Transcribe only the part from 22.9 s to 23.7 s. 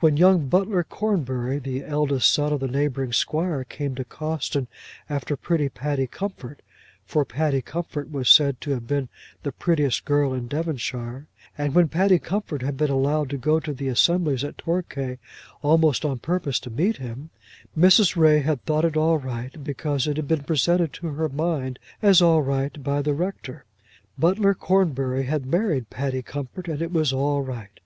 the Rector.